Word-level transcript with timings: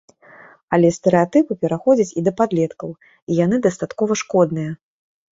Але 0.75 0.87
стэрэатыпы 0.95 1.57
пераходзяць 1.65 2.07
і 2.21 2.23
да 2.27 2.33
падлеткаў, 2.39 2.89
і 3.33 3.37
яны 3.45 3.59
дастаткова 3.67 4.17
шкодныя. 4.23 4.71